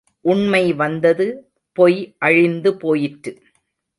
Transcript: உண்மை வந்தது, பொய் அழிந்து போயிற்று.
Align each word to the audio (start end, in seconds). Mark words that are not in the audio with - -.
உண்மை 0.25 0.73
வந்தது, 0.73 1.27
பொய் 1.77 2.15
அழிந்து 2.17 2.77
போயிற்று. 2.77 3.33